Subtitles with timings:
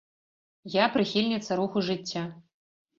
[0.77, 2.29] Я прыхільніца руху жыцця.